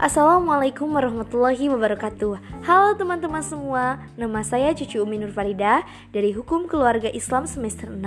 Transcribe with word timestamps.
Assalamualaikum 0.00 0.96
warahmatullahi 0.96 1.68
wabarakatuh 1.68 2.64
Halo 2.64 2.96
teman-teman 2.96 3.44
semua 3.44 4.00
Nama 4.16 4.40
saya 4.40 4.72
Cucu 4.72 5.04
Umi 5.04 5.20
Nur 5.20 5.28
Farida 5.28 5.84
Dari 6.08 6.32
Hukum 6.32 6.64
Keluarga 6.64 7.12
Islam 7.12 7.44
semester 7.44 7.92
6 7.92 8.00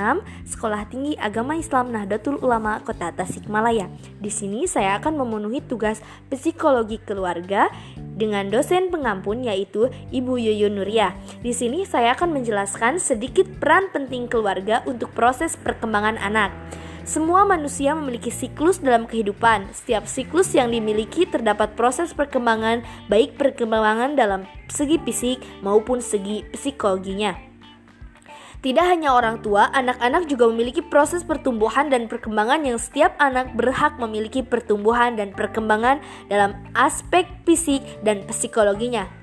Sekolah 0.50 0.90
Tinggi 0.90 1.14
Agama 1.22 1.54
Islam 1.54 1.94
Nahdlatul 1.94 2.42
Ulama 2.42 2.82
Kota 2.82 3.14
Tasikmalaya 3.14 3.94
Di 4.18 4.34
sini 4.34 4.66
saya 4.66 4.98
akan 4.98 5.22
memenuhi 5.22 5.62
tugas 5.62 6.02
psikologi 6.34 6.98
keluarga 6.98 7.70
dengan 8.18 8.50
dosen 8.50 8.90
pengampun 8.90 9.46
yaitu 9.46 9.90
Ibu 10.14 10.38
Yuyun 10.38 10.78
Nuria. 10.78 11.18
Di 11.42 11.50
sini 11.50 11.82
saya 11.82 12.14
akan 12.14 12.30
menjelaskan 12.30 13.02
sedikit 13.02 13.50
peran 13.58 13.90
penting 13.90 14.30
keluarga 14.30 14.86
untuk 14.86 15.10
proses 15.18 15.58
perkembangan 15.58 16.22
anak. 16.22 16.54
Semua 17.04 17.44
manusia 17.44 17.92
memiliki 17.92 18.32
siklus 18.32 18.80
dalam 18.80 19.04
kehidupan. 19.04 19.76
Setiap 19.76 20.08
siklus 20.08 20.56
yang 20.56 20.72
dimiliki 20.72 21.28
terdapat 21.28 21.76
proses 21.76 22.16
perkembangan, 22.16 22.80
baik 23.12 23.36
perkembangan 23.36 24.16
dalam 24.16 24.48
segi 24.72 24.96
fisik 25.04 25.44
maupun 25.60 26.00
segi 26.00 26.48
psikologinya. 26.56 27.36
Tidak 28.64 28.86
hanya 28.88 29.12
orang 29.12 29.44
tua, 29.44 29.68
anak-anak 29.76 30.32
juga 30.32 30.48
memiliki 30.48 30.80
proses 30.80 31.28
pertumbuhan 31.28 31.92
dan 31.92 32.08
perkembangan 32.08 32.64
yang 32.64 32.80
setiap 32.80 33.12
anak 33.20 33.52
berhak 33.52 34.00
memiliki 34.00 34.40
pertumbuhan 34.40 35.20
dan 35.20 35.36
perkembangan 35.36 36.00
dalam 36.32 36.56
aspek 36.72 37.28
fisik 37.44 37.84
dan 38.08 38.24
psikologinya. 38.32 39.23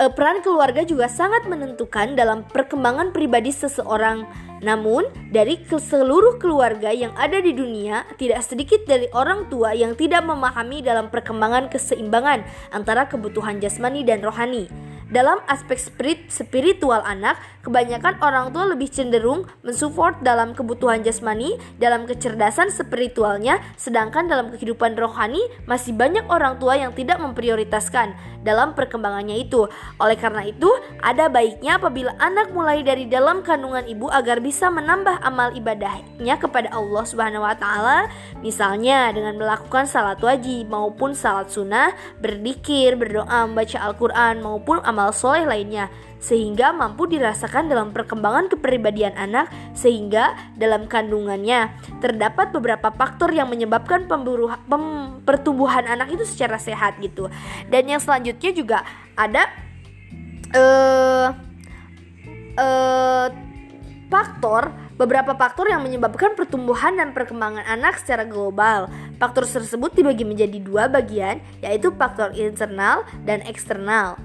Eh, 0.00 0.08
peran 0.08 0.40
keluarga 0.40 0.80
juga 0.80 1.12
sangat 1.12 1.44
menentukan 1.44 2.16
dalam 2.16 2.40
perkembangan 2.48 3.12
pribadi 3.12 3.52
seseorang. 3.52 4.24
Namun, 4.64 5.04
dari 5.28 5.60
seluruh 5.60 6.40
keluarga 6.40 6.88
yang 6.88 7.12
ada 7.20 7.36
di 7.36 7.52
dunia, 7.52 8.08
tidak 8.16 8.40
sedikit 8.40 8.80
dari 8.88 9.12
orang 9.12 9.52
tua 9.52 9.76
yang 9.76 9.92
tidak 9.92 10.24
memahami 10.24 10.80
dalam 10.80 11.12
perkembangan 11.12 11.68
keseimbangan 11.68 12.48
antara 12.72 13.12
kebutuhan 13.12 13.60
jasmani 13.60 14.00
dan 14.00 14.24
rohani. 14.24 14.72
Dalam 15.12 15.44
aspek 15.44 15.76
spirit 15.76 16.32
spiritual 16.32 17.04
anak, 17.04 17.36
kebanyakan 17.60 18.16
orang 18.24 18.52
tua 18.52 18.64
lebih 18.72 18.88
cenderung 18.88 19.44
mensupport 19.60 20.16
dalam 20.24 20.56
kebutuhan 20.56 21.04
jasmani, 21.04 21.60
dalam 21.76 22.08
kecerdasan 22.08 22.72
spiritualnya, 22.72 23.60
sedangkan 23.76 24.28
dalam 24.28 24.48
kehidupan 24.52 24.96
rohani 24.96 25.40
masih 25.68 25.92
banyak 25.92 26.24
orang 26.32 26.56
tua 26.56 26.76
yang 26.80 26.96
tidak 26.96 27.20
memprioritaskan 27.20 28.16
dalam 28.40 28.72
perkembangannya 28.72 29.44
itu. 29.44 29.68
Oleh 30.00 30.16
karena 30.16 30.48
itu, 30.48 30.68
ada 31.04 31.28
baiknya 31.28 31.76
apabila 31.76 32.16
anak 32.16 32.52
mulai 32.56 32.80
dari 32.80 33.04
dalam 33.04 33.44
kandungan 33.44 33.84
ibu 33.84 34.08
agar 34.08 34.40
bisa 34.40 34.72
menambah 34.72 35.20
amal 35.20 35.52
ibadahnya 35.52 36.40
kepada 36.40 36.72
Allah 36.72 37.04
Subhanahu 37.04 37.44
wa 37.44 37.56
taala, 37.56 38.08
misalnya 38.40 39.12
dengan 39.12 39.36
melakukan 39.36 39.84
salat 39.84 40.20
wajib 40.24 40.72
maupun 40.72 41.12
salat 41.12 41.52
sunnah, 41.52 41.92
berzikir, 42.18 42.96
berdoa, 42.96 43.44
membaca 43.44 43.78
Al-Qur'an 43.84 44.40
maupun 44.40 44.80
amal 44.80 45.12
soleh 45.12 45.44
lainnya 45.44 45.92
sehingga 46.20 46.70
mampu 46.76 47.08
dirasakan 47.08 47.49
dalam 47.50 47.90
perkembangan 47.90 48.46
kepribadian 48.46 49.18
anak 49.18 49.50
sehingga 49.74 50.38
dalam 50.54 50.86
kandungannya. 50.86 51.74
Terdapat 51.98 52.54
beberapa 52.54 52.94
faktor 52.94 53.34
yang 53.34 53.50
menyebabkan 53.50 54.06
pem, 54.06 54.84
pertumbuhan 55.26 55.90
anak 55.90 56.14
itu 56.14 56.22
secara 56.22 56.56
sehat 56.62 57.02
gitu. 57.02 57.26
Dan 57.66 57.90
yang 57.90 57.98
selanjutnya 57.98 58.50
juga 58.54 58.78
ada 59.18 59.50
uh, 60.54 61.28
uh, 62.54 63.28
faktor 64.06 64.70
beberapa 65.00 65.32
faktor 65.32 65.72
yang 65.72 65.80
menyebabkan 65.80 66.36
pertumbuhan 66.36 66.92
dan 67.00 67.16
perkembangan 67.16 67.64
anak 67.64 67.96
secara 67.96 68.28
global. 68.28 68.86
Faktor 69.16 69.48
tersebut 69.48 69.96
dibagi 69.96 70.28
menjadi 70.28 70.58
dua 70.60 70.92
bagian, 70.92 71.40
yaitu 71.64 71.88
faktor 71.96 72.36
internal 72.36 73.02
dan 73.24 73.40
eksternal 73.48 74.20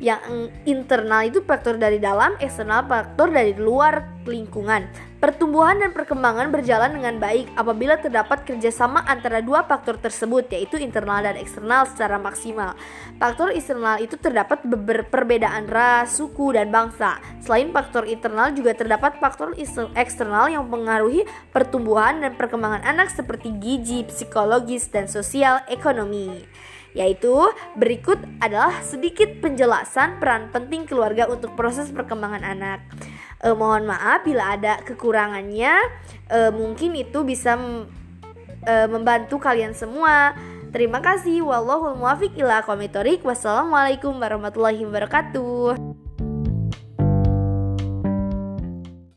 yang 0.00 0.48
internal 0.64 1.28
itu 1.28 1.44
faktor 1.44 1.76
dari 1.76 2.00
dalam, 2.00 2.32
eksternal 2.40 2.88
faktor 2.88 3.28
dari 3.28 3.52
luar 3.52 4.24
lingkungan. 4.24 4.88
Pertumbuhan 5.20 5.76
dan 5.76 5.92
perkembangan 5.92 6.48
berjalan 6.48 6.96
dengan 6.96 7.20
baik 7.20 7.52
apabila 7.52 8.00
terdapat 8.00 8.40
kerjasama 8.48 9.04
antara 9.04 9.44
dua 9.44 9.68
faktor 9.68 10.00
tersebut, 10.00 10.48
yaitu 10.48 10.80
internal 10.80 11.20
dan 11.20 11.36
eksternal 11.36 11.84
secara 11.84 12.16
maksimal. 12.16 12.72
Faktor 13.20 13.52
eksternal 13.52 14.00
itu 14.00 14.16
terdapat 14.16 14.64
perbedaan 15.12 15.68
ras, 15.68 16.16
suku, 16.16 16.56
dan 16.56 16.72
bangsa. 16.72 17.20
Selain 17.44 17.68
faktor 17.68 18.08
internal 18.08 18.56
juga 18.56 18.72
terdapat 18.72 19.20
faktor 19.20 19.52
eksternal 19.92 20.48
yang 20.48 20.64
mempengaruhi 20.64 21.28
pertumbuhan 21.52 22.24
dan 22.24 22.32
perkembangan 22.40 22.80
anak 22.88 23.12
seperti 23.12 23.52
gizi, 23.60 24.08
psikologis, 24.08 24.88
dan 24.88 25.04
sosial 25.04 25.60
ekonomi 25.68 26.48
yaitu 26.92 27.34
berikut 27.78 28.18
adalah 28.42 28.82
sedikit 28.82 29.30
penjelasan 29.38 30.18
peran 30.18 30.50
penting 30.50 30.86
keluarga 30.86 31.30
untuk 31.30 31.54
proses 31.54 31.90
perkembangan 31.94 32.42
anak. 32.42 32.80
E, 33.38 33.54
mohon 33.54 33.86
maaf 33.86 34.26
bila 34.26 34.58
ada 34.58 34.82
kekurangannya, 34.82 35.74
e, 36.26 36.38
mungkin 36.50 36.98
itu 36.98 37.22
bisa 37.22 37.54
e, 38.66 38.74
membantu 38.90 39.38
kalian 39.38 39.72
semua. 39.72 40.34
Terima 40.70 41.02
kasih. 41.02 41.42
Wallahul 41.42 41.98
muwafiq 41.98 42.38
ila 42.38 42.62
Wassalamualaikum 42.62 44.14
warahmatullahi 44.22 44.86
wabarakatuh. 44.86 46.29